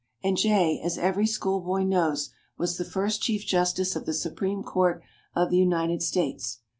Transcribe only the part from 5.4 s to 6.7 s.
the United States.